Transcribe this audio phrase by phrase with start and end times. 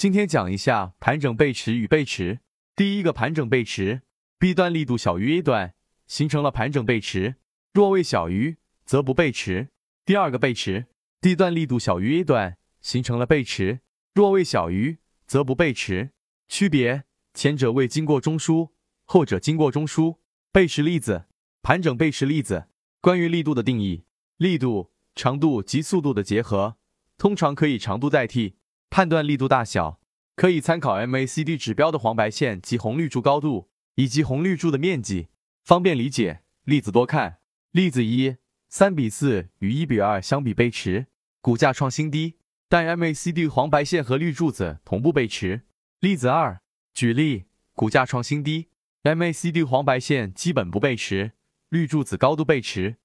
[0.00, 2.40] 今天讲一下盘整背驰与背驰。
[2.74, 4.00] 第一个盘整背驰
[4.38, 5.74] ，B 段力度小于 A 段，
[6.06, 7.34] 形成了盘整背驰；
[7.74, 9.68] 若位小于，则不背驰。
[10.06, 10.86] 第二个背驰
[11.20, 13.80] ，D 段力度小于 A 段，形成了背驰；
[14.14, 16.12] 若位小于，则不背驰。
[16.48, 17.04] 区别：
[17.34, 18.70] 前者未经过中枢，
[19.04, 20.16] 后者经过中枢。
[20.50, 21.26] 背驰例子，
[21.60, 22.68] 盘整背驰例子。
[23.02, 24.04] 关于力度的定义，
[24.38, 26.78] 力度、长度及速度的结合，
[27.18, 28.56] 通常可以长度代替。
[28.90, 30.00] 判断力度大小，
[30.34, 35.28] 可以参考 MACD 指标的黄白线及红绿柱高度以及红绿柱的面积，
[35.64, 36.40] 方便理解。
[36.64, 37.38] 例子多看。
[37.70, 38.36] 例子一：
[38.68, 41.06] 三比四与一比二相比背驰，
[41.40, 42.34] 股价创新低，
[42.68, 45.62] 但 MACD 黄白线和绿柱子同步背驰。
[46.00, 46.60] 例子二：
[46.92, 48.68] 举例，股价创新低
[49.04, 51.32] ，MACD 黄白线基本不背驰，
[51.68, 52.96] 绿柱子高度背驰，